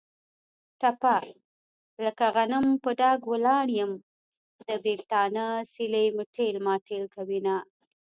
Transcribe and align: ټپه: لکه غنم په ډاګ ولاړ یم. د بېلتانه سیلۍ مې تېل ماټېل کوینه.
ټپه: 0.79 1.17
لکه 2.05 2.25
غنم 2.35 2.65
په 2.83 2.89
ډاګ 2.99 3.19
ولاړ 3.33 3.65
یم. 3.79 3.91
د 4.67 4.69
بېلتانه 4.83 5.45
سیلۍ 5.71 6.07
مې 6.15 6.25
تېل 6.35 6.55
ماټېل 6.65 7.03
کوینه. 7.15 7.55